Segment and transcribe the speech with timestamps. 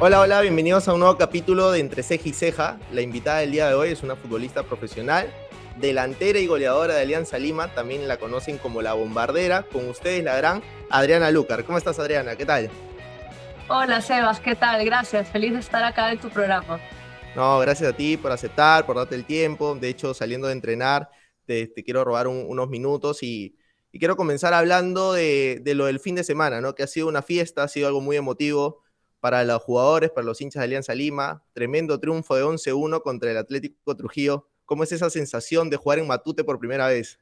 [0.00, 2.78] Hola, hola, bienvenidos a un nuevo capítulo de Entre Ceja y Ceja.
[2.92, 5.28] La invitada del día de hoy es una futbolista profesional,
[5.76, 9.64] delantera y goleadora de Alianza Lima, también la conocen como la bombardera.
[9.64, 11.64] Con ustedes la gran Adriana Lucar.
[11.64, 12.36] ¿Cómo estás, Adriana?
[12.36, 12.70] ¿Qué tal?
[13.68, 14.84] Hola, Sebas, ¿qué tal?
[14.84, 16.78] Gracias, feliz de estar acá en tu programa.
[17.34, 19.74] No, gracias a ti por aceptar, por darte el tiempo.
[19.74, 21.10] De hecho, saliendo de entrenar,
[21.44, 23.56] te, quiero robar unos minutos y,
[23.98, 26.76] quiero comenzar hablando de, de, lo del fin de semana, ¿no?
[26.76, 28.84] Que ha sido una fiesta, ha sido algo muy emotivo
[29.20, 31.42] para los jugadores, para los hinchas de Alianza Lima.
[31.52, 34.48] Tremendo triunfo de 11-1 contra el Atlético Trujillo.
[34.64, 37.18] ¿Cómo es esa sensación de jugar en Matute por primera vez?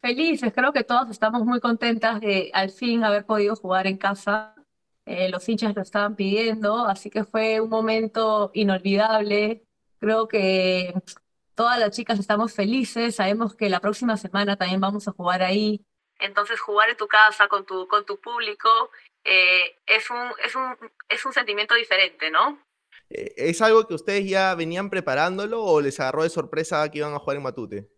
[0.00, 4.54] Felices, creo que todos estamos muy contentas de al fin haber podido jugar en casa.
[5.06, 9.64] Eh, los hinchas lo estaban pidiendo, así que fue un momento inolvidable.
[9.98, 10.94] Creo que
[11.54, 15.84] todas las chicas estamos felices, sabemos que la próxima semana también vamos a jugar ahí.
[16.18, 18.68] Entonces jugar en tu casa con tu, con tu público
[19.24, 20.76] eh, es, un, es, un,
[21.08, 22.58] es un sentimiento diferente, ¿no?
[23.10, 27.14] Eh, ¿Es algo que ustedes ya venían preparándolo o les agarró de sorpresa que iban
[27.14, 27.88] a jugar en Matute?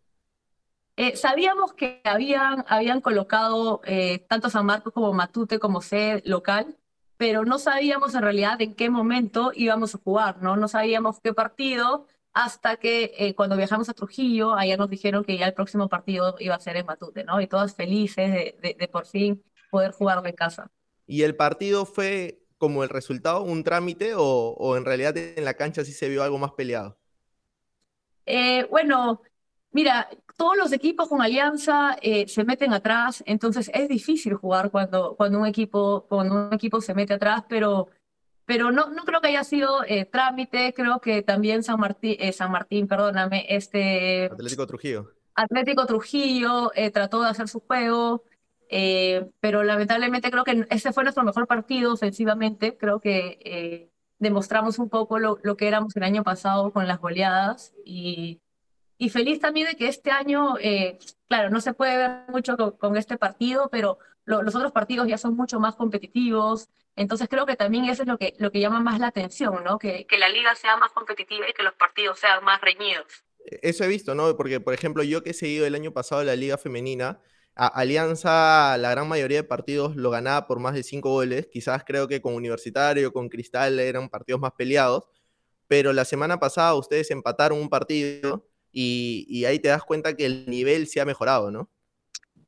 [0.96, 3.82] Eh, sabíamos que habían, habían colocado
[4.28, 6.78] tanto San Marcos como Matute como sede local,
[7.18, 10.56] pero no sabíamos en realidad en qué momento íbamos a jugar, ¿no?
[10.56, 15.46] No sabíamos qué partido hasta que cuando viajamos a Trujillo, allá nos dijeron que ya
[15.46, 17.40] el próximo partido iba a ser en Matute, ¿no?
[17.40, 20.70] Y todas felices de, de por fin poder jugarlo en casa.
[21.06, 25.84] ¿Y el partido fue como el resultado, un trámite o, en realidad en la cancha
[25.84, 26.98] sí se vio algo más peleado?
[28.24, 29.22] Eh, bueno,
[29.72, 35.14] mira, todos los equipos con alianza eh, se meten atrás, entonces es difícil jugar cuando,
[35.16, 37.88] cuando, un, equipo, cuando un equipo se mete atrás, pero,
[38.46, 42.50] pero no, no creo que haya sido eh, trámite, creo que también San Martín, San
[42.50, 44.26] Martín, perdóname, este...
[44.26, 45.12] Atlético Trujillo.
[45.34, 48.24] Atlético Trujillo trató de hacer su juego,
[48.68, 52.76] eh, pero lamentablemente creo que ese fue nuestro mejor partido ofensivamente.
[52.76, 57.00] Creo que eh, demostramos un poco lo, lo, que éramos el año pasado con las
[57.00, 58.40] goleadas y,
[58.98, 60.98] y feliz también de que este año, eh,
[61.28, 65.36] claro, no se puede ver mucho con, este partido, pero los otros partidos ya son
[65.36, 66.68] mucho más competitivos.
[66.96, 69.78] Entonces creo que también eso es lo que, lo que llama más la atención, ¿no?
[69.78, 73.24] Que, que la liga sea más competitiva y que los partidos sean más reñidos.
[73.44, 74.36] Eso he visto, ¿no?
[74.36, 77.20] Porque, por ejemplo, yo que he seguido el año pasado la liga femenina,
[77.56, 81.48] Alianza, la gran mayoría de partidos lo ganaba por más de cinco goles.
[81.50, 85.04] Quizás creo que con Universitario, con Cristal eran partidos más peleados.
[85.66, 90.44] Pero la semana pasada ustedes empataron un partido y, ahí te das cuenta que el
[90.50, 91.70] nivel se ha mejorado, ¿no?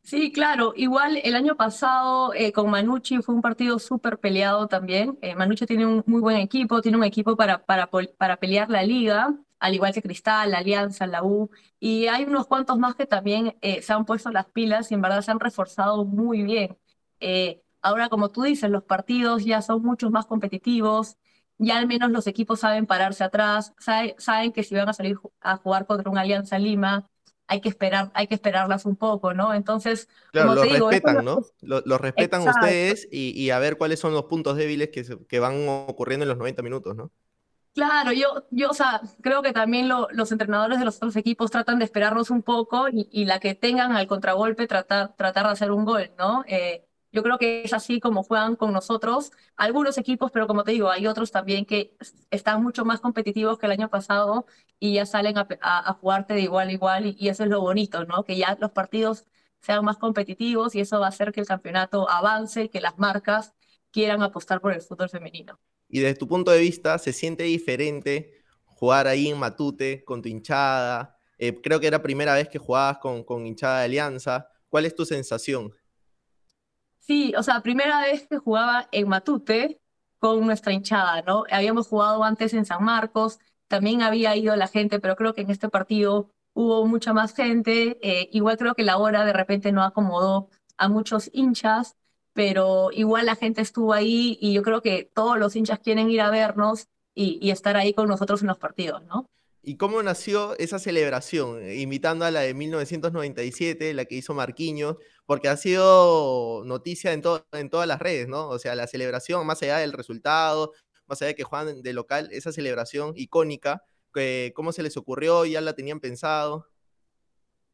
[0.03, 0.75] Sí, claro.
[0.77, 5.19] Igual el año pasado eh, con Manucci fue un partido súper peleado también.
[5.23, 8.83] Eh, Manucci tiene un muy buen equipo, tiene un equipo para, para, para pelear la
[8.83, 13.07] liga al igual que Cristal, la Alianza, la U, y hay unos cuantos más que
[13.07, 16.79] también eh, se han puesto las pilas y en verdad se han reforzado muy bien.
[17.21, 21.17] Eh, ahora, como tú dices, los partidos ya son mucho más competitivos,
[21.59, 25.57] ya al menos los equipos saben pararse atrás, saben que si van a salir a
[25.57, 27.09] jugar contra una Alianza Lima,
[27.49, 29.55] hay que esperar, hay que esperarlas un poco, ¿no?
[29.55, 31.41] Entonces, claro, los respetan, ¿no?
[31.63, 36.25] Los, respetan ustedes y, a ver cuáles son los puntos débiles que, que van ocurriendo
[36.25, 37.11] en los 90 minutos, ¿no?
[37.79, 41.79] Claro, yo, yo, o sea, creo que también los entrenadores de los otros equipos tratan
[41.79, 45.85] de esperarnos un poco y, la que tengan al contragolpe tratar, tratar de hacer un
[45.85, 46.43] gol, ¿no?
[46.49, 50.73] Eh, yo creo que es así como juegan con nosotros algunos equipos, pero como te
[50.73, 51.97] digo, hay otros también que
[52.31, 54.47] están mucho más competitivos que el año pasado
[54.81, 58.05] y ya salen a, jugarte de igual a igual y, y, eso es lo bonito,
[58.05, 58.25] ¿no?
[58.25, 59.25] Que ya los partidos
[59.61, 63.55] sean más competitivos y eso va a hacer que el campeonato avance que las marcas
[63.93, 65.61] quieran apostar por el fútbol femenino.
[65.89, 68.33] Y desde tu punto de vista, ¿se siente diferente
[68.65, 71.17] jugar ahí en Matute con tu hinchada?
[71.39, 74.49] Eh, creo que era primera vez que jugabas con, con hinchada de Alianza.
[74.69, 75.73] ¿Cuál es tu sensación?
[76.99, 79.81] Sí, o sea, primera vez que jugaba en Matute
[80.19, 81.45] con nuestra hinchada, ¿no?
[81.51, 83.39] Habíamos jugado antes en San Marcos,
[83.69, 87.99] también había ido la gente, pero creo que en este partido hubo mucha más gente.
[88.03, 91.97] Eh, igual creo que la hora de repente no acomodó a muchos hinchas,
[92.33, 96.21] pero igual la gente estuvo ahí y yo creo que todos los hinchas quieren ir
[96.21, 99.29] a vernos y, estar ahí con nosotros en los partidos, ¿no?
[99.61, 101.69] ¿Y cómo nació esa celebración?
[101.69, 104.97] Imitando a la de 1997, la que hizo Marquinhos,
[105.27, 107.23] porque ha sido noticia en,
[107.53, 108.49] en todas las redes, ¿no?
[108.49, 110.73] O sea, la celebración, más allá del resultado,
[111.09, 113.83] más allá de que juegan de local, esa celebración icónica,
[114.55, 115.45] ¿cómo se les ocurrió?
[115.45, 116.67] ¿Ya la tenían pensado?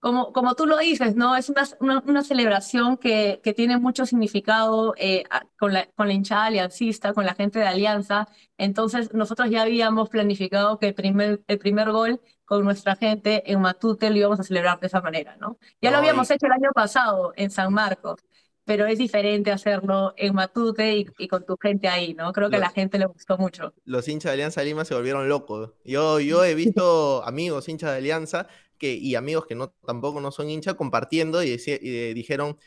[0.04, 1.34] Como, como tú lo dices, ¿no?
[1.34, 5.24] Es una, una, celebración que, que, tiene mucho significado eh,
[5.58, 8.28] con, la, con la hinchada aliancista, con la gente de Alianza.
[8.58, 13.62] Entonces, nosotros ya habíamos planificado que el primer, el primer gol con nuestra gente en
[13.62, 15.56] Matute lo íbamos a celebrar de esa manera, ¿no?
[15.80, 18.20] Ya lo habíamos hecho el año pasado en San Marcos.
[18.66, 22.30] pero es diferente hacerlo en Matute y, con tu gente ahí, ¿no?
[22.34, 23.72] Creo que a la gente le gustó mucho.
[23.84, 25.72] Los hinchas de Alianza Lima se volvieron locos.
[25.82, 28.48] Yo, yo he visto amigos hinchas de Alianza
[28.84, 32.58] que, y amigos que no, tampoco no son hinchas compartiendo y, y dijeron,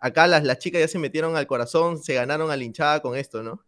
[0.00, 3.16] acá las, las chicas ya se metieron al corazón, se ganaron a la hinchada con
[3.16, 3.64] esto, ¿no?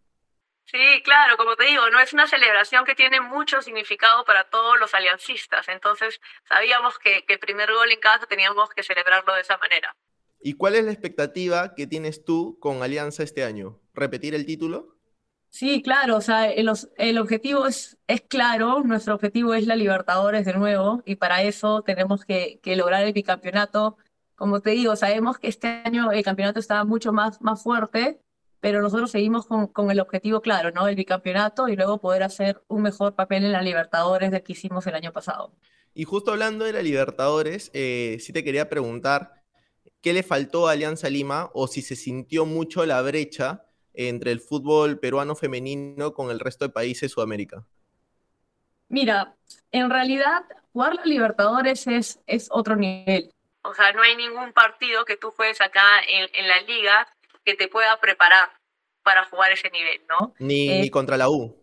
[0.64, 4.76] Sí, claro, como te digo, no es una celebración que tiene mucho significado para todos
[4.80, 9.42] los aliancistas, entonces sabíamos que, que el primer gol en casa teníamos que celebrarlo de
[9.42, 9.94] esa manera.
[10.40, 13.80] ¿Y cuál es la expectativa que tienes tú con Alianza este año?
[13.94, 14.93] ¿Repetir el título?
[15.54, 20.44] Sí, claro, o sea, el, el, objetivo es, es claro, nuestro objetivo es la Libertadores
[20.44, 23.96] de nuevo y para eso tenemos que, que lograr el bicampeonato.
[24.34, 28.20] Como te digo, sabemos que este año el campeonato está mucho más, más fuerte,
[28.58, 30.88] pero nosotros seguimos con, con, el objetivo claro, ¿no?
[30.88, 34.84] El bicampeonato y luego poder hacer un mejor papel en la Libertadores del que hicimos
[34.88, 35.54] el año pasado.
[35.94, 39.44] Y justo hablando de la Libertadores, eh, sí te quería preguntar,
[40.00, 44.40] ¿qué le faltó a Alianza Lima o si se sintió mucho la brecha entre el
[44.40, 47.64] fútbol peruano femenino con el resto de países de Sudamérica?
[48.88, 49.34] Mira,
[49.72, 53.30] en realidad jugar la Libertadores es, es otro nivel.
[53.62, 57.08] O sea, no hay ningún partido que tú juegues acá en, en la liga
[57.44, 58.50] que te pueda preparar
[59.02, 60.34] para jugar ese nivel, ¿no?
[60.38, 61.56] Ni, ni eh, contra la U.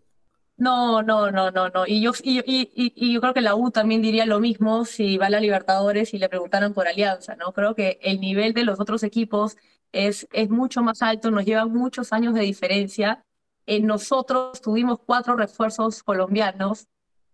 [0.57, 1.88] No, no, no, no, no.
[1.88, 5.18] Y yo, y, y, y, yo creo que la U también diría lo mismo si
[5.18, 7.51] va a la Libertadores y le preguntaran por Alianza, ¿no?
[7.51, 9.57] Creo que el nivel de los otros equipos
[9.92, 13.24] es, es mucho más alto, nos llevan muchos años de diferencia.
[13.66, 16.88] En nosotros tuvimos cuatro refuerzos colombianos,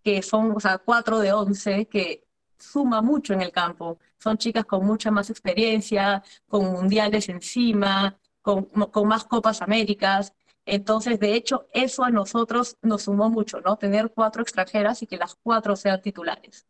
[0.04, 2.28] que son, o sea, cuatro de once, que
[2.58, 4.00] suma mucho en el campo.
[4.18, 8.70] Son chicas con mucha más experiencia, con mundiales encima, con,
[9.06, 10.34] más Copas Américas.
[10.66, 13.78] Entonces, de hecho, eso a nosotros nos sumó mucho, ¿no?
[13.78, 16.66] Tener cuatro extranjeras y que las cuatro sean titulares.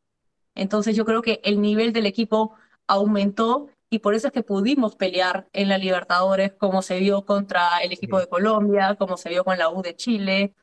[0.55, 2.55] Entonces, yo creo que el nivel del equipo
[2.87, 7.79] aumentó y por eso es que pudimos pelear en la Libertadores, como se vio contra
[7.79, 10.55] el equipo de Colombia, como se vio con la U de Chile.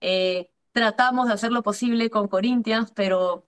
[0.00, 3.46] Eh, tratamos de hacer lo posible con Corinthians, pero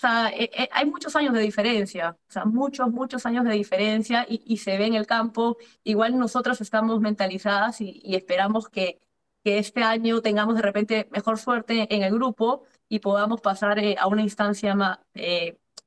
[0.00, 4.24] sea, eh, eh, hay muchos años de diferencia, o sea, muchos, muchos años de diferencia
[4.26, 5.58] y, se ve en el campo.
[5.84, 8.98] Igual nosotros estamos mentalizadas y, esperamos que,
[9.44, 13.96] que, este año tengamos de repente mejor suerte en el grupo y podamos pasar eh,
[13.98, 15.00] a una instancia más,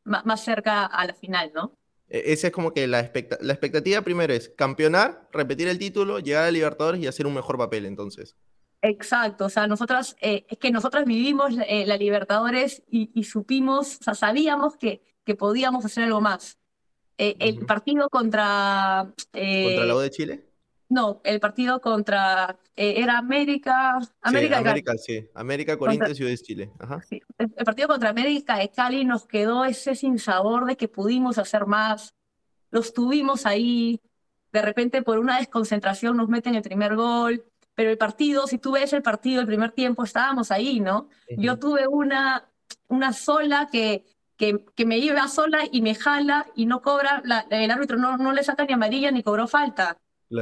[0.04, 1.76] más, cerca a la final, ¿no?
[2.10, 3.12] E, esa es como que la,
[3.42, 7.58] la expectativa primero es campeonar, repetir el título, llegar a Libertadores y hacer un mejor
[7.58, 8.36] papel entonces.
[8.82, 14.04] Exacto, o sea, nosotras, eh, es que nosotras vivimos eh, la Libertadores y, supimos, o
[14.04, 16.58] sea, sabíamos que, que podíamos hacer algo más.
[17.18, 19.14] Eh, el partido contra...
[19.32, 20.53] ¿Contra la U de Chile?
[20.94, 22.58] No, el partido contra...
[22.76, 23.98] era América...
[24.22, 25.30] América, sí, América, sí.
[25.34, 26.72] América, Corinthians U de Chile.
[26.80, 27.02] Ajá.
[27.02, 27.22] Sí.
[27.38, 31.66] El, el, partido contra América de Cali nos quedó ese sinsabor de que pudimos hacer
[31.66, 32.14] más.
[32.70, 34.02] Los tuvimos ahí.
[34.52, 37.44] De repente, por una desconcentración, nos meten el primer gol
[37.76, 41.10] pero el partido, si tú ves el partido, el primer tiempo, estábamos ahí, ¿no?
[41.38, 42.48] Yo tuve una,
[42.88, 44.06] una sola que,
[44.38, 48.32] que, que, me iba sola y me jala y no cobra, el árbitro no, no
[48.32, 49.98] le saca ni amarilla ni cobró falta.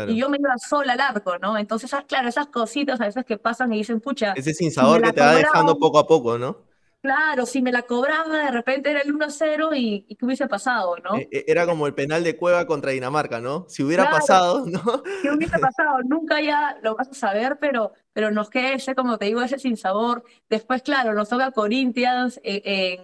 [0.07, 1.57] Y yo me iba sola al arco, ¿no?
[1.57, 4.33] Entonces, claro, esas cositas a veces que pasan y dicen, pucha.
[4.33, 6.71] Ese sinsabor que te va dejando poco a poco, ¿no?
[7.01, 10.97] Claro, si me la cobraba, de repente era el 1-0 y, y, qué hubiese pasado,
[11.03, 11.17] ¿no?
[11.17, 13.65] E, e, era como el penal de Cueva contra Dinamarca, ¿no?
[13.67, 15.01] Si hubiera pasado, ¿no?
[15.21, 19.17] Si hubiese pasado, nunca ya lo vas a saber, pero, pero nos queda ese, como
[19.17, 20.23] te digo, ese sinsabor.
[20.47, 23.01] Después, claro, nos toca Corinthians en,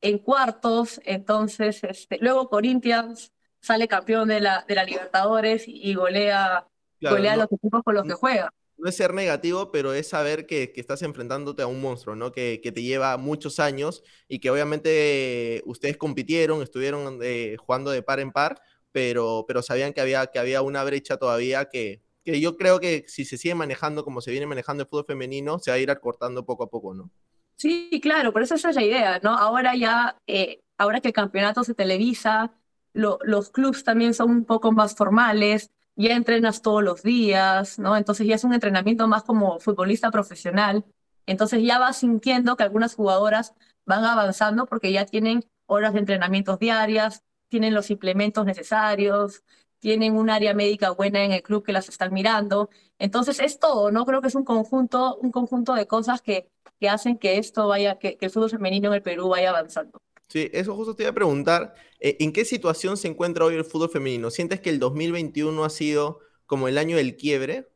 [0.00, 6.66] en, cuartos, entonces, este, luego Corinthians sale campeón de la, de la Libertadores y golea,
[7.00, 10.46] golea a los equipos con los que juega no es ser negativo, pero es saber
[10.46, 12.32] que, estás enfrentándote a un monstruo, ¿no?
[12.32, 18.20] Que, te lleva muchos años y que obviamente ustedes compitieron, estuvieron eh, jugando de par
[18.20, 18.60] en par,
[18.92, 23.04] pero, pero sabían que había, que había una brecha todavía que, que yo creo que
[23.08, 25.90] si se sigue manejando como se viene manejando el fútbol femenino, se va a ir
[25.90, 27.10] acortando poco a poco, ¿no?
[27.56, 29.36] Sí, claro, por eso esa es la idea, ¿no?
[29.36, 32.52] Ahora ya, eh, ahora que el campeonato se televisa,
[32.94, 37.96] los clubes también son un poco más formales, ya entrenas todos los días, ¿no?
[37.96, 40.84] Entonces ya es un entrenamiento más como futbolista profesional.
[41.26, 43.54] Entonces ya vas sintiendo que algunas jugadoras
[43.84, 49.42] van avanzando porque ya tienen horas de entrenamientos diarias, tienen los implementos necesarios,
[49.80, 52.70] tienen un área médica buena en el club que las están mirando.
[52.98, 54.04] Entonces es todo, ¿no?
[54.06, 56.48] Creo que es un conjunto, un conjunto de cosas que,
[56.80, 60.00] que hacen que esto vaya, que, que el fútbol femenino en el Perú vaya avanzando.
[60.28, 63.64] Sí, eso justo te iba a preguntar, eh, ¿en qué situación se encuentra hoy el
[63.64, 64.30] fútbol femenino?
[64.30, 67.68] ¿Sientes que el 2021 ha sido como el año del quiebre?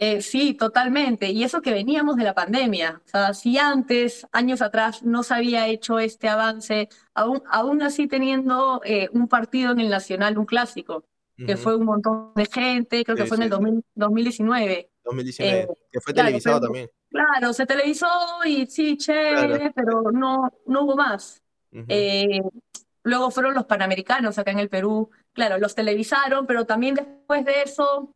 [0.00, 1.30] Eh, sí, totalmente.
[1.30, 3.02] Y eso que veníamos de la pandemia.
[3.04, 8.06] O sea, si antes, años atrás, no se había hecho este avance, aún, aún así
[8.06, 11.04] teniendo eh, un partido en el Nacional, un clásico.
[11.36, 13.50] que fue un montón de gente, creo que fue en el
[13.94, 14.90] 2019.
[15.04, 16.90] 2019, eh, que fue televisado también.
[17.10, 18.08] Claro, se televisó
[18.44, 21.42] y sí, chévere, pero no, no hubo más.
[21.72, 22.40] Eh,
[23.02, 27.62] luego fueron los Panamericanos acá en el Perú, claro, los televisaron, pero también después de
[27.62, 28.14] eso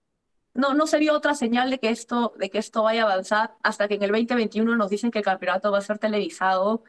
[0.54, 3.54] no, no se vio otra señal de que, esto, de que esto vaya a avanzar
[3.62, 6.84] hasta que en el 2021 nos dicen que el campeonato va a ser televisado.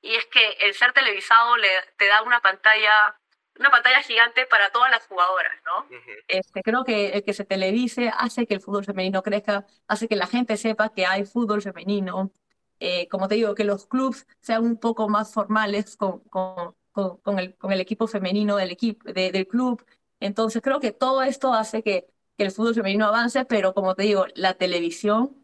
[0.00, 3.20] Y es que el ser televisado le, te da una pantalla
[3.58, 5.86] una pantalla gigante para todas las jugadoras, ¿no?
[6.28, 10.16] este, creo que el que se televise hace que el fútbol femenino crezca, hace que
[10.16, 12.32] la gente sepa que hay fútbol femenino,
[12.80, 17.38] eh, como te digo, que los clubes sean un poco más formales con, con, con,
[17.38, 19.84] el, con el equipo femenino del, equipo, del club.
[20.18, 22.06] Entonces creo que todo esto hace que,
[22.36, 25.36] que el fútbol femenino avance, pero como te digo, la televisión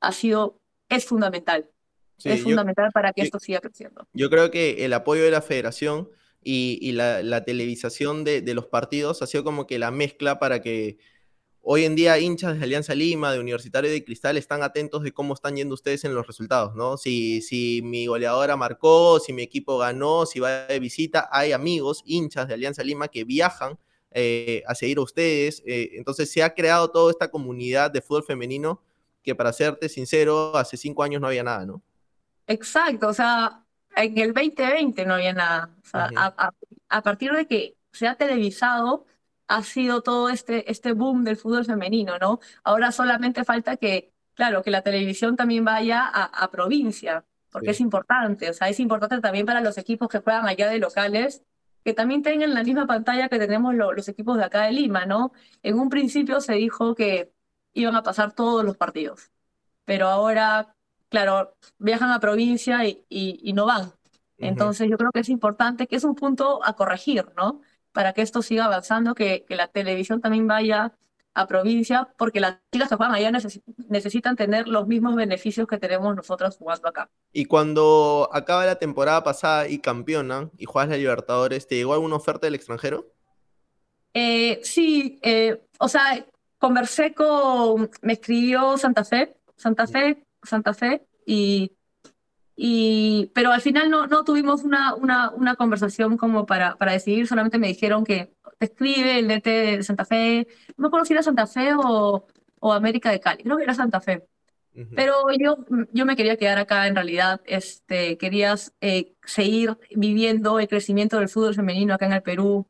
[0.00, 1.70] ha sido, es fundamental.
[2.22, 4.06] es fundamental para que esto siga creciendo.
[4.12, 6.10] Yo creo que el apoyo de la federación
[6.44, 10.98] y, la, televisación de, los partidos ha sido como que la mezcla para que
[11.62, 15.34] hoy en día hinchas de Alianza Lima, de Universitario de Cristal, están atentos de cómo
[15.34, 16.98] están yendo ustedes en los resultados, ¿no?
[16.98, 22.02] Si, si mi goleadora marcó, si mi equipo ganó, si va de visita, hay amigos,
[22.04, 23.78] hinchas de Alianza Lima que viajan
[24.10, 25.62] eh, a seguir a ustedes.
[25.66, 28.82] Eh, entonces se ha creado toda esta comunidad de fútbol femenino
[29.24, 31.82] que para serte sincero, hace cinco años no había nada, ¿no?
[32.46, 33.63] Exacto, o sea,
[33.96, 35.70] en el 2020 no había nada.
[35.92, 39.06] a, partir de que se ha televisado,
[39.48, 42.40] ha sido todo este, este boom del fútbol femenino, ¿no?
[42.62, 48.50] Ahora solamente falta que, claro, que la televisión también vaya a, provincia, porque es importante,
[48.50, 51.42] o sea, es importante también para los equipos que juegan allá de locales,
[51.84, 55.32] que también tengan la misma pantalla que tenemos los equipos de acá de Lima, ¿no?
[55.62, 57.32] En un principio se dijo que
[57.74, 59.30] iban a pasar todos los partidos,
[59.84, 60.73] pero ahora
[61.14, 63.92] claro, viajan a provincia y, y, no van.
[64.36, 67.60] Entonces yo creo que es importante, que es un punto a corregir, ¿no?
[67.92, 70.92] Para que esto siga avanzando, que, que la televisión también vaya
[71.34, 73.30] a provincia, porque las chicas que juegan allá
[73.88, 77.08] necesitan tener los mismos beneficios que tenemos nosotros jugando acá.
[77.32, 82.16] Y cuando acaba la temporada pasada y campeonan y juegas la Libertadores, ¿te llegó alguna
[82.16, 83.06] oferta del extranjero?
[84.14, 86.26] Eh, sí, eh, o sea,
[86.58, 91.72] conversé con, me escribió Santa Fe, Santa Fe Santa Fe y,
[92.56, 97.26] y pero al final no, no tuvimos una, una, una conversación como para, para decidir,
[97.26, 100.46] solamente me dijeron que te escribe el DT de Santa Fe,
[100.76, 102.26] no si era Santa Fe o,
[102.60, 104.26] o América de Cali, creo que era Santa Fe.
[104.96, 110.66] Pero yo, yo me quería quedar acá en realidad, este, querías eh, seguir viviendo el
[110.66, 112.66] crecimiento del fútbol femenino acá en el Perú.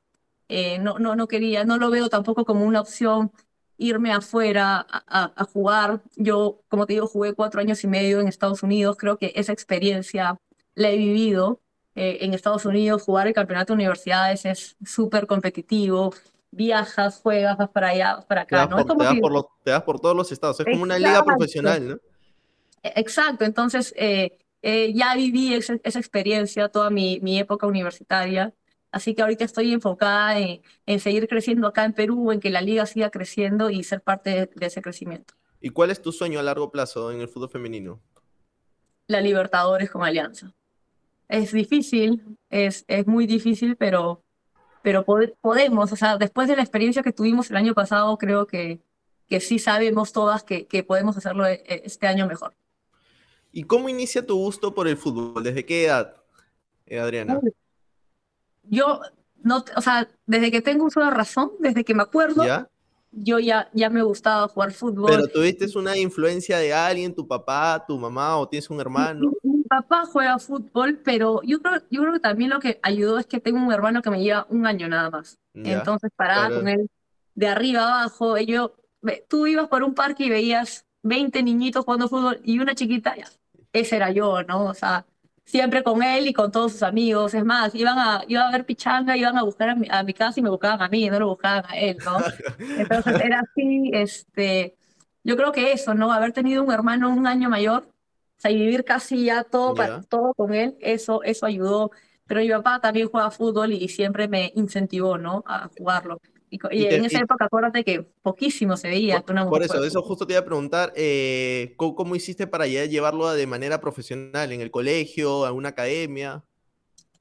[0.49, 3.33] Eh, no, no, no quería, no lo veo tampoco como una opción
[3.77, 6.03] irme afuera a, jugar.
[6.17, 8.97] Yo, como te digo, jugué cuatro años y medio en Estados Unidos.
[8.97, 10.39] Creo que esa experiencia
[10.75, 11.61] la he vivido.
[11.97, 16.13] Eh, en Estados Unidos, jugar el campeonato de universidades es súper competitivo.
[16.51, 18.69] Viajas, juegas, vas para allá, vas para acá.
[18.69, 18.85] Te das,
[19.21, 20.59] por, te das por, todos los estados.
[20.61, 21.95] Es como una liga profesional, ¿no?
[22.83, 23.45] E, exacto.
[23.45, 28.53] Entonces, eh, eh, ya viví esa, esa, experiencia toda mi, mi época universitaria.
[28.95, 32.87] Así que ahorita estoy enfocada en, seguir creciendo acá en Perú, en que la liga
[32.87, 35.35] siga creciendo y ser parte de, ese crecimiento.
[35.61, 38.01] ¿Y cuál es tu sueño a largo plazo en el fútbol femenino?
[39.09, 40.55] La Libertadores con Alianza.
[41.29, 44.23] Es difícil, es, es muy difícil, pero,
[44.81, 48.79] pero podemos, o sea, después de la experiencia que tuvimos el año pasado, creo que,
[49.29, 52.55] que sí sabemos todas que, que podemos hacerlo e, e, este año mejor.
[53.51, 55.43] ¿Y cómo inicia tu gusto por el fútbol?
[55.43, 56.15] ¿Desde qué edad,
[56.87, 57.41] eh, Adriana?
[58.69, 59.01] Yo
[59.45, 62.45] no, o sea, desde que tengo uso de razón, desde que me acuerdo,
[63.13, 65.11] yo ya, ya me gustaba jugar fútbol.
[65.11, 69.33] Pero tuviste una influencia de alguien, tu papá, tu mamá o tienes un hermano.
[69.43, 73.27] Mi, papá juega fútbol, pero yo creo, yo creo que también lo que ayudó es
[73.27, 75.39] que tengo un hermano que me lleva un año nada más.
[75.53, 76.91] Entonces paraba con él
[77.35, 78.39] de arriba abajo.
[78.39, 78.75] yo,
[79.29, 83.29] tú ibas por un parque y veías 20 niñitos jugando fútbol y una chiquita, ya,
[83.73, 84.67] ese era yo, ¿no?
[84.67, 85.07] O sea,
[85.45, 87.35] siempre con él y con todos sus amigos.
[87.35, 90.43] Es más, iban a, iban a ver pichanga, iban a buscar a mi, casa y
[90.43, 92.19] me buscaban a mí, no lo buscaban a él, ¿no?
[92.79, 94.77] Entonces era así, este,
[95.23, 96.13] yo creo que eso, ¿no?
[96.13, 100.03] Haber tenido un hermano un año mayor, o sea, y vivir casi ya todo, para,
[100.03, 101.91] todo con él, eso, eso ayudó.
[102.27, 105.45] Pero mi papá también juega fútbol y siempre me incentivó, ¿no?
[105.47, 106.21] A jugarlo.
[106.71, 109.21] Y, en esa época, acuérdate que poquísimo se veía.
[109.23, 113.31] Por, por eso, eso justo te iba a preguntar, eh, ¿cómo, hiciste para ya llevarlo
[113.33, 114.53] de manera profesional?
[114.53, 116.45] ¿En el colegio, en una academia?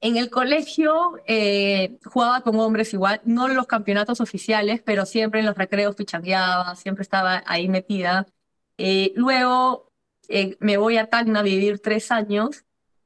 [0.00, 5.40] En el colegio eh, jugaba con hombres igual, no en los campeonatos oficiales, pero siempre
[5.40, 8.26] en los recreos pichangueaba, siempre estaba ahí metida.
[8.76, 9.92] Eh, luego
[10.60, 12.64] me voy a Tacna a vivir tres años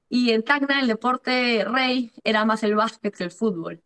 [0.08, 3.82] y en Tacna el deporte rey era más el básquet que el fútbol.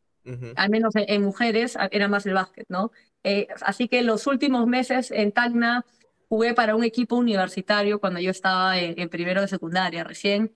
[0.57, 2.93] Al menos en, mujeres era más el básquet, ¿no?
[3.25, 5.85] Eh, así que los últimos meses en Tacna
[6.29, 10.55] jugué para un equipo universitario cuando yo estaba en, primero de secundaria, recién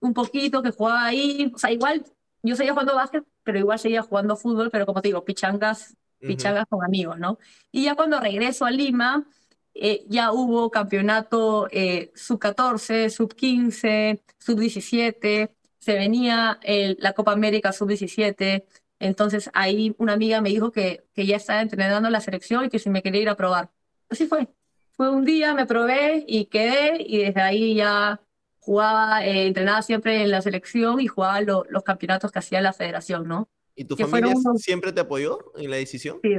[0.00, 2.04] un poquito que jugaba ahí, o sea, igual
[2.42, 6.66] yo seguía jugando básquet, pero igual seguía jugando fútbol, pero como te digo, pichangas, pichangas
[6.68, 7.38] con amigos, ¿no?
[7.72, 9.26] Y ya cuando regreso a Lima,
[9.74, 16.58] eh, ya hubo campeonato eh, sub-14, sub-15, sub-17, se venía
[16.98, 18.64] la Copa América sub-17,
[18.98, 22.78] entonces ahí una amiga me dijo que, que ya estaba entrenando la selección y que
[22.78, 23.70] si me quería ir a probar.
[24.08, 24.48] Así fue.
[24.92, 28.20] Fue un día, me probé y quedé y desde ahí ya
[28.58, 33.28] jugaba, eh, entrenaba siempre en la selección y jugaba los campeonatos que hacía la federación,
[33.28, 33.48] ¿no?
[33.74, 36.18] ¿Y tu familia siempre te apoyó en la decisión?
[36.22, 36.38] Sí.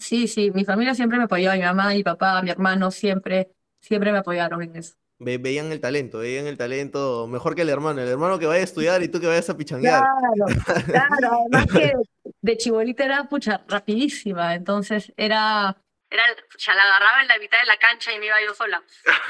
[0.00, 4.12] Sí, sí, mi familia siempre me apoyó, mi mamá, mi papá, mi hermano, siempre, siempre
[4.12, 4.94] me apoyaron en eso.
[5.20, 8.64] Veían el talento, veían el talento mejor que el hermano, el hermano que vaya a
[8.64, 10.02] estudiar y tú que vayas a pichanguear.
[10.02, 11.92] Claro, claro, además que
[12.40, 15.76] de chibolita era, pucha, rapidísima, entonces era,
[16.08, 16.22] era,
[16.58, 18.82] ya la agarraba en la mitad de la cancha y me iba yo sola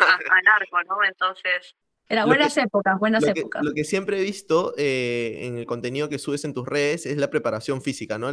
[0.06, 1.04] al arco, ¿no?
[1.04, 1.74] Entonces,
[2.08, 3.62] era buenas épocas, buenas épocas.
[3.62, 7.16] lo que siempre he visto eh, en el contenido que subes en tus redes es
[7.18, 8.32] la preparación física, ¿no?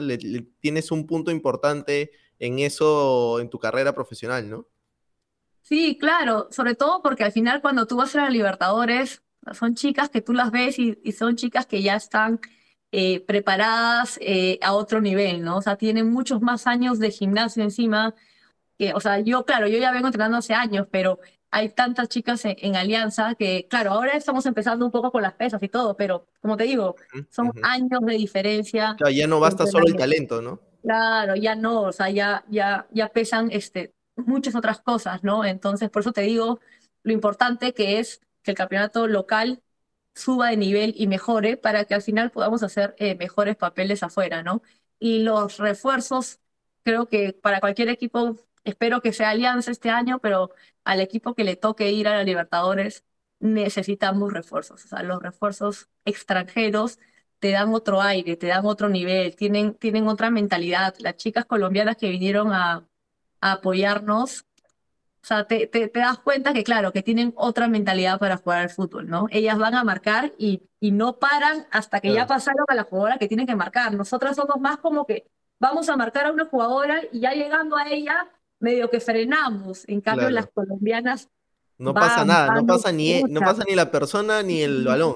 [0.60, 4.68] tienes un punto importante en eso en tu carrera profesional, ¿no?
[5.68, 9.22] Sí, claro, sobre todo porque al final cuando tú vas a la Libertadores,
[9.52, 12.40] son chicas que tú las ves y, son chicas que ya están
[12.94, 15.58] eh, preparadas eh, a otro nivel, ¿no?
[15.58, 18.16] O sea, tienen muchos más años de gimnasio encima.
[18.78, 21.20] Que, o sea, yo, claro, yo ya vengo entrenando hace años, pero
[21.52, 25.62] hay tantas chicas en, Alianza que, claro, ahora estamos empezando un poco con las pesas
[25.62, 26.96] y todo, pero como te digo,
[27.30, 28.96] son años de diferencia.
[28.98, 30.62] Claro, ya no basta solo el talento, ¿no?
[30.82, 35.46] Claro, ya no, o sea, ya, ya, ya pesan este, muchas otras cosas, ¿no?
[35.46, 36.60] Entonces, por eso te digo
[37.04, 39.62] lo importante que es que el campeonato local
[40.16, 44.44] suba de nivel y mejore para que al final podamos hacer eh, mejores papeles afuera,
[44.44, 44.62] ¿no?
[45.00, 46.40] Y los refuerzos,
[46.84, 50.52] creo que para cualquier equipo espero que sea Alianza este año, pero
[50.84, 53.06] al equipo que le toque ir a la Libertadores
[53.40, 54.86] necesitamos refuerzos.
[54.86, 57.00] O sea, los refuerzos extranjeros
[57.40, 60.96] te dan otro aire, te dan otro nivel, tienen, tienen otra mentalidad.
[61.00, 62.88] Las chicas colombianas que vinieron a,
[63.53, 64.46] apoyarnos,
[65.22, 68.70] o sea, te, te, das cuenta que, claro, que tienen otra mentalidad para jugar al
[68.70, 69.27] fútbol, ¿no?
[69.29, 73.18] Ellas van a marcar y, y no paran hasta que ya pasaron a la jugadora
[73.18, 73.94] que tienen que marcar.
[73.94, 75.27] Nosotras somos más como que
[75.60, 78.29] vamos a marcar a una jugadora y ya llegando a ella
[78.60, 79.83] medio que frenamos.
[79.88, 81.29] En cambio, las colombianas
[81.77, 85.16] no pasa nada, no pasa ni no pasa ni la persona ni el balón.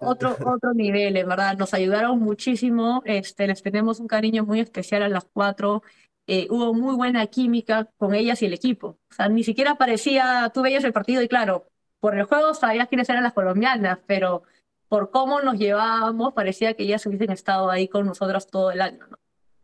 [0.00, 5.08] otro otro nivel, verdad, nos ayudaron muchísimo, este les tenemos un cariño muy especial a
[5.08, 5.82] las cuatro.
[6.26, 8.98] Eh, hubo muy buena química con ellas y el equipo.
[9.10, 11.68] O sea, ni siquiera parecía, tú veías el partido y claro,
[12.00, 14.42] por el juego sabías quiénes eran las colombianas, pero
[14.88, 19.06] por cómo nos llevábamos parecía que ellas hubiesen estado ahí con nosotras todo el año,
[19.08, 19.18] ¿no?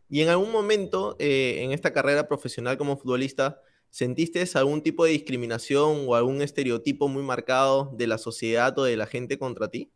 [0.09, 5.11] Y en algún momento eh, en esta carrera profesional como futbolista, ¿sentiste algún tipo de
[5.11, 9.91] discriminación o algún estereotipo muy marcado de la sociedad o de la gente contra ti?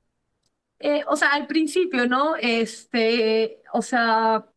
[0.80, 2.36] Eh, o sea, al principio, ¿no?
[2.36, 4.48] Este, o sea,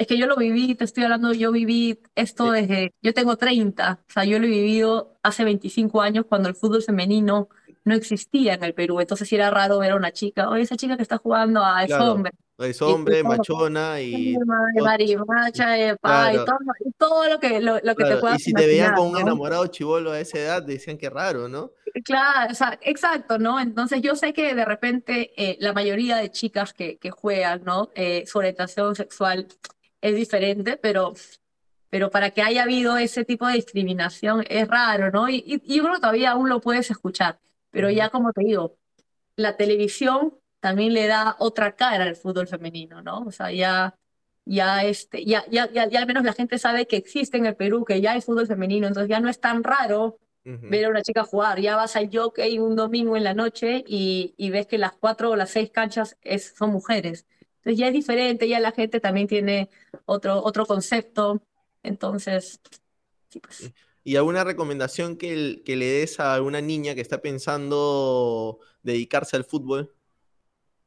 [0.00, 4.00] es que yo lo viví, te estoy hablando, yo viví esto desde, yo tengo 30,
[4.08, 7.50] o sea, yo lo he vivido hace 25 años cuando el fútbol femenino
[7.84, 10.96] no existía en el Perú, entonces era raro ver a una chica, oye, esa chica
[10.96, 12.30] que está jugando a es hombre.
[12.56, 14.36] Es hombre, machona y.
[14.82, 18.94] Marimacha, y todo, y todo lo que, lo, que te puedas Y si te veían
[18.94, 21.72] con un enamorado chivolo a esa edad, decían que raro, ¿no?
[22.04, 23.60] Claro, o sea, exacto, ¿no?
[23.60, 27.90] Entonces yo sé que de repente eh, la mayoría de chicas que, que juegan, ¿no?
[27.94, 29.46] Eh, su orientación sexual
[30.00, 31.14] es diferente, pero,
[31.90, 35.28] pero para que haya habido ese tipo de discriminación es raro, ¿no?
[35.28, 37.38] Y, y, yo creo que todavía aún lo puedes escuchar,
[37.70, 38.76] pero ya como te digo,
[39.36, 43.20] la televisión también le da otra cara al fútbol femenino, ¿no?
[43.20, 43.94] O sea, ya,
[44.44, 47.84] ya, este, ya, ya, ya, al menos la gente sabe que existe en el Perú,
[47.84, 51.24] que ya hay fútbol femenino, entonces ya no es tan raro ver a una chica
[51.24, 51.60] jugar.
[51.60, 55.30] Ya vas al jockey un domingo en la noche y, y ves que las cuatro
[55.30, 57.26] o las seis canchas es, son mujeres.
[57.60, 59.70] Entonces ya es diferente, ya la gente también tiene
[60.06, 61.42] otro, otro concepto.
[61.82, 62.60] Entonces,
[63.28, 63.72] sí, pues.
[64.02, 69.44] ¿Y alguna recomendación que, que le des a una niña que está pensando dedicarse al
[69.44, 69.94] fútbol?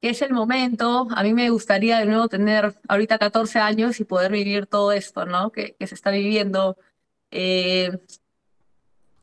[0.09, 1.07] es el momento.
[1.15, 5.25] A mí me gustaría de nuevo tener ahorita 14 años y poder vivir todo esto,
[5.25, 5.51] ¿no?
[5.51, 6.77] Que, se está viviendo.
[7.31, 7.99] Eh,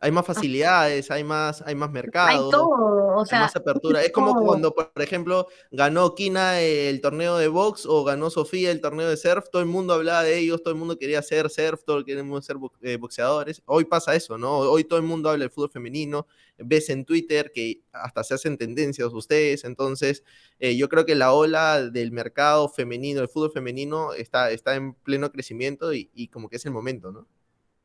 [0.03, 2.29] hay más facilidades, hay más, hay más mercado.
[2.29, 3.39] Hay todo, o sea.
[3.39, 4.03] Hay más apertura.
[4.03, 8.81] Es como cuando, por ejemplo, ganó Kina el torneo de box o ganó Sofía el
[8.81, 11.85] torneo de surf, todo el mundo hablaba de ellos, todo el mundo quería ser surf,
[11.85, 13.63] todo queremos ser eh, boxeadores.
[13.67, 14.61] Hoy pasa eso, ¿no?
[14.61, 18.57] Hoy todo el mundo habla del fútbol femenino, ves en Twitter que hasta se hacen
[18.57, 20.25] tendencias ustedes, entonces
[20.61, 24.95] eh, yo creo que la ola del mercado femenino, del fútbol femenino, está, está en
[24.95, 27.27] pleno crecimiento y, y como que es el momento, ¿no?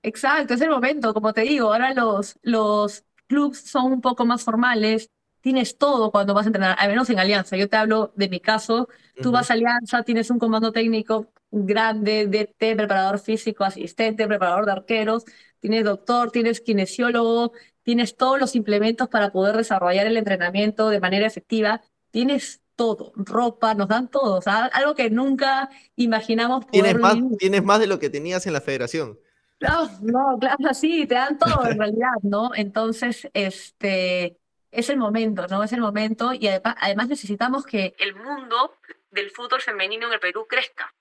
[0.06, 4.44] Exacto, es el momento, como te digo, ahora los, los clubs son un poco más
[4.44, 5.10] formales,
[5.42, 7.58] tienes todo cuando vas a entrenar, al menos en Alianza.
[7.58, 8.88] Yo te hablo de mi caso,
[9.20, 14.74] tú vas a Alianza, tienes un comando técnico grande, DT, preparador físico, asistente, preparador de
[14.74, 15.26] arqueros,
[15.60, 21.26] tienes doctor, tienes kinesiólogo, tienes todos los implementos para poder desarrollar el entrenamiento de manera
[21.26, 27.02] efectiva, tienes todo, ropa, nos dan todo, o sea, algo que nunca imaginamos poder ¿Tienes
[27.02, 29.18] más, tienes más de lo que tenías en la federación.
[29.60, 32.52] No, no, claro, sí, te dan todo en realidad, ¿no?
[32.54, 34.38] Entonces, este,
[34.72, 35.64] es el momento, ¿no?
[35.64, 38.76] Es el momento y además, necesitamos que el mundo
[39.12, 40.94] del fútbol femenino en el Perú crezca.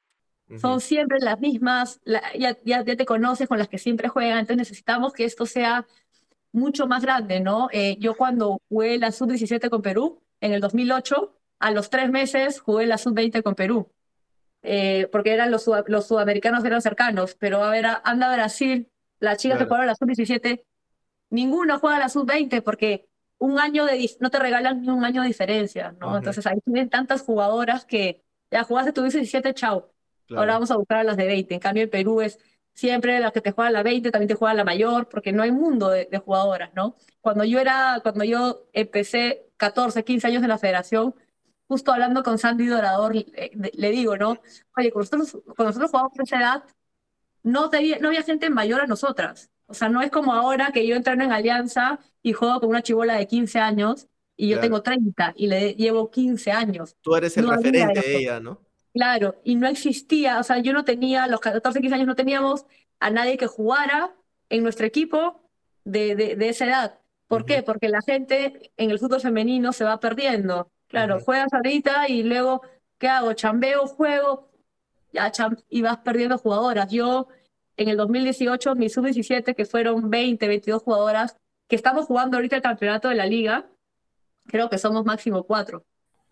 [0.60, 2.00] Son siempre las mismas,
[2.38, 5.86] ya, ya, te conoces con las que siempre juegan, entonces necesitamos que esto sea
[6.52, 7.68] mucho más grande, ¿no?
[7.72, 12.60] Eh, yo cuando jugué la sub-17 con Perú, en el 2008, a los tres meses
[12.60, 13.90] jugué la sub-20 con Perú.
[14.66, 19.36] Eh, porque eran los, los sudamericanos eran cercanos, pero a ver, anda a Brasil, las
[19.36, 20.64] chicas que jugaron la sub-17,
[21.28, 25.28] ninguno juega la sub-20 porque un año de no te regalan ni un año de
[25.28, 26.16] diferencia, ¿no?
[26.16, 29.92] Entonces ahí tienen tantas jugadoras que ya jugaste tu 17, chao.
[30.30, 31.52] Ahora vamos a buscar a las de 20.
[31.52, 32.38] En cambio, el Perú es
[32.72, 35.52] siempre las que te juegan la 20, también te juegan la mayor, porque no hay
[35.52, 36.96] mundo de, de, jugadoras, ¿no?
[37.20, 41.14] Cuando yo era, cuando yo empecé 14, 15 años en la federación,
[41.68, 44.38] justo hablando con Sandy Dorador, le, digo, ¿no?
[44.76, 46.64] Oye, cuando nosotros, cuando nosotros jugábamos a esa edad,
[47.42, 49.50] no, no había gente mayor a nosotras.
[49.66, 52.82] O sea, no es como ahora que yo entreno en Alianza y juego con una
[52.82, 56.96] chivola de 15 años y yo tengo 30 y le llevo 15 años.
[57.00, 58.60] Tú eres el referente de ella, ¿no?
[58.92, 62.64] Claro, y no existía, o sea, yo no tenía, los 14, 15 años no teníamos
[63.00, 64.14] a nadie que jugara
[64.48, 65.40] en nuestro equipo
[65.84, 67.00] de, de, esa edad.
[67.26, 67.62] ¿Por qué?
[67.62, 70.70] Porque la gente en el fútbol femenino se va perdiendo.
[70.88, 72.62] Claro, juegas ahorita y luego,
[72.98, 73.32] ¿qué hago?
[73.32, 74.50] Chambeo, juego,
[75.12, 75.32] ya
[75.68, 76.90] y vas perdiendo jugadoras.
[76.90, 77.28] Yo,
[77.76, 81.36] en el 2018, mi sub-17, que fueron 20, 22 jugadoras,
[81.68, 83.66] que estamos jugando ahorita el campeonato de la liga,
[84.46, 85.84] creo que somos máximo cuatro.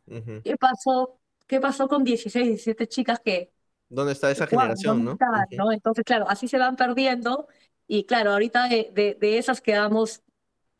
[0.07, 1.19] ¿Qué pasó?
[1.47, 3.53] ¿Qué pasó con 16, 17 chicas que...
[3.89, 5.19] ¿Dónde está esa generación, ¿no?
[5.51, 5.73] ¿no?
[5.73, 7.47] Entonces, claro, así se van perdiendo
[7.87, 10.23] y claro, ahorita de, de, de esas quedamos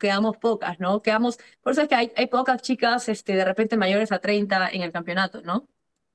[0.03, 1.01] quedamos pocas, ¿no?
[1.01, 4.67] Quedamos, por eso es que hay, hay pocas chicas este, de repente mayores a 30
[4.73, 5.65] en el campeonato, ¿no?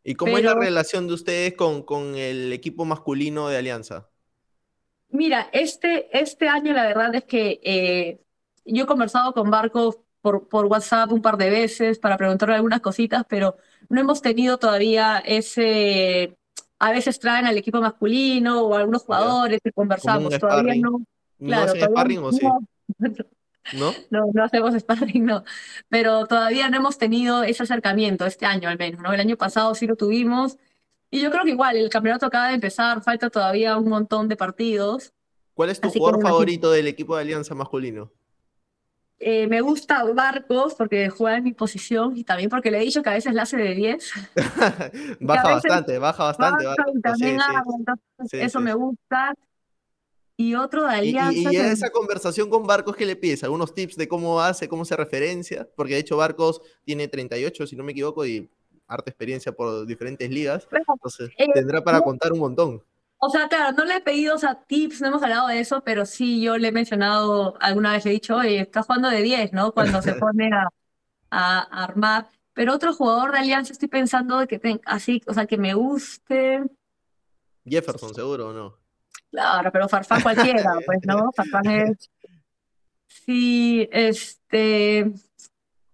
[0.04, 4.10] ¿Y cómo es la relación de ustedes con, con el equipo masculino de Alianza?
[5.08, 8.20] Mira, este, este año la verdad es que eh,
[8.66, 12.82] yo he conversado con Barco por, por WhatsApp un par de veces para preguntarle algunas
[12.82, 13.56] cositas, pero
[13.88, 16.36] no hemos tenido todavía ese...
[16.78, 20.38] A veces traen al equipo masculino o algunos jugadores y conversamos.
[20.38, 21.00] Todavía no.
[21.38, 22.46] Claro, ¿No sparring o sí?
[22.46, 22.60] ¿No?
[24.10, 25.44] No, no hacemos sparring, no.
[25.88, 29.12] Pero todavía no hemos tenido ese acercamiento este año al menos, ¿no?
[29.12, 30.58] El año pasado sí lo tuvimos.
[31.10, 34.36] Y yo creo que igual, el campeonato acaba de empezar, falta todavía un montón de
[34.36, 35.12] partidos.
[35.54, 38.12] ¿Cuál es tu jugador favorito del equipo de Alianza masculino?
[39.20, 43.02] Eh, me gusta Barcos porque juega en mi posición y también porque le he dicho
[43.02, 44.12] que a veces la hace de 10.
[45.20, 46.66] baja bastante, baja bastante.
[48.32, 49.34] eso me gusta.
[50.40, 51.52] Y otro de Alianza.
[51.52, 53.42] Y, y, esa conversación con Barcos, ¿qué le pides?
[53.42, 55.68] ¿Algunos tips de cómo hace, cómo se referencia?
[55.74, 58.48] Porque de hecho Barcos tiene 38, si no me equivoco, y
[58.86, 60.68] harta experiencia por diferentes ligas.
[60.70, 62.84] entonces eh, tendrá para contar un montón.
[63.18, 65.82] O sea, claro, no le he pedido o sea, tips, no hemos hablado de eso,
[65.84, 69.52] pero sí yo le he mencionado, alguna vez he dicho, oye, está jugando de 10,
[69.52, 69.72] ¿no?
[69.72, 70.68] Cuando se pone a,
[71.30, 72.28] a, armar.
[72.54, 75.74] Pero otro jugador de Alianza estoy pensando de que tenga, así, o sea, que me
[75.74, 76.62] guste.
[77.66, 78.77] Jefferson, seguro, ¿o no?
[79.30, 81.30] Claro, pero Farfán cualquiera, pues, ¿no?
[81.36, 82.10] Farfán es...
[83.06, 85.12] Sí, este...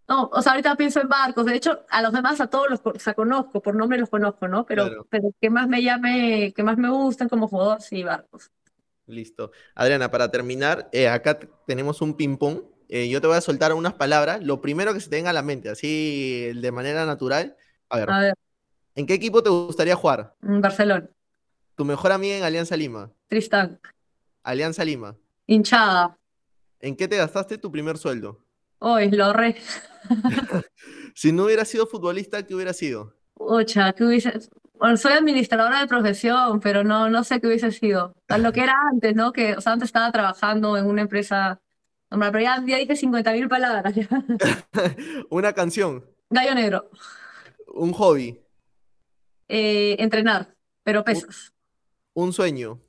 [0.07, 1.47] No, o sea, ahorita pienso en barcos.
[1.47, 4.47] De hecho, a los demás, a todos los o sea, conozco, por nombre los conozco,
[4.49, 4.67] ¿no?
[4.67, 8.51] Pero, pero que más me llame, que más me gustan como jugador, sí, barcos.
[9.07, 9.51] Listo.
[9.75, 12.63] Adriana, para terminar, eh, acá tenemos un ping-pong.
[12.91, 14.43] Eh, yo te voy a soltar unas palabras.
[14.43, 17.57] Lo primero que se tenga a la mente, así de manera natural.
[17.89, 18.11] A ver.
[18.11, 18.35] A ver.
[18.95, 20.35] ¿En qué equipo te gustaría jugar?
[20.41, 21.09] Barcelona.
[21.77, 23.11] ¿Tu mejor amiga en Alianza Lima?
[23.29, 23.81] Tristán.
[24.43, 25.17] Alianza Lima.
[25.47, 26.17] Hinchada.
[26.81, 28.45] ¿En qué te gastaste tu primer sueldo?
[28.79, 29.57] Hoy, lo re.
[31.15, 33.15] si no hubiera sido futbolista, ¿qué hubiera sido?
[33.35, 34.33] Ocha, ¿qué hubiese...?
[34.75, 38.15] Bueno, soy administradora de profesión, pero no, no sé qué hubiese sido.
[38.39, 39.33] lo que era antes, ¿no?
[39.33, 41.61] Que o sea, antes estaba trabajando en una empresa
[42.11, 43.93] Hombre, pero ya, ya dije 50.000 palabras.
[45.31, 46.91] Una canción, Gallo negro.
[47.75, 48.41] un hobby,
[49.49, 51.53] Eh, entrenar, pero pesas.
[52.15, 52.81] Un sueño,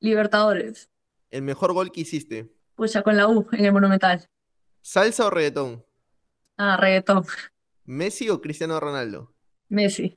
[0.00, 0.90] Libertadores.
[1.30, 2.52] el mejor gol que hiciste.
[2.74, 4.26] Pucha, con la U en el Monumental.
[4.82, 5.84] ¿Salsa o reggaetón?
[6.56, 7.24] Ah, reggaetón.
[7.84, 9.34] ¿Messi o Cristiano Ronaldo?
[9.68, 10.16] Messi.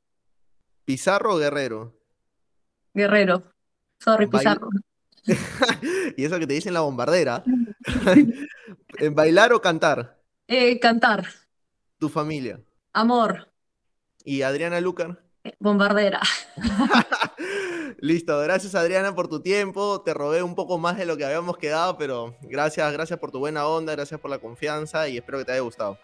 [0.86, 1.99] ¿Pizarro o Guerrero?
[2.93, 3.43] Guerrero.
[3.99, 4.69] Sorry, Bail- Pizarro.
[6.17, 7.43] Y eso que te dicen la bombardera.
[8.99, 10.21] ¿En ¿Bailar o cantar?
[10.47, 11.25] Eh, cantar.
[11.97, 12.62] Tu familia.
[12.93, 13.49] Amor.
[14.25, 15.23] ¿Y Adriana Lucar?
[15.43, 16.21] Eh, Bombardera.
[18.00, 20.02] Listo, gracias Adriana por tu tiempo.
[20.02, 23.39] Te robé un poco más de lo que habíamos quedado, pero gracias, gracias por tu
[23.39, 25.98] buena onda, gracias por la confianza y espero que te haya gustado.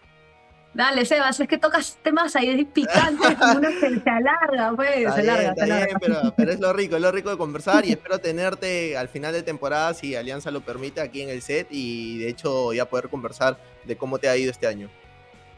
[0.72, 5.14] Dale, Sebas, es que tocas temas ahí picantes, como una se, se alarga, pues, Está
[5.16, 5.86] se bien, alarga, está se alarga.
[5.86, 9.08] bien, pero, pero es lo rico, es lo rico de conversar y espero tenerte al
[9.08, 12.84] final de temporada, si Alianza lo permite, aquí en el set y de hecho ya
[12.88, 14.88] poder conversar de cómo te ha ido este año.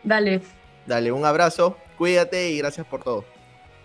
[0.02, 0.40] Dale.
[0.86, 3.24] Dale, un abrazo, cuídate y gracias por todo.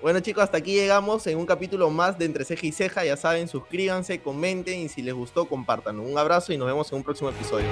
[0.01, 3.03] Bueno chicos, hasta aquí llegamos en un capítulo más de Entre Ceja y Ceja.
[3.03, 6.03] Ya saben, suscríbanse, comenten y si les gustó, compártanlo.
[6.03, 7.67] Un abrazo y nos vemos en un próximo episodio.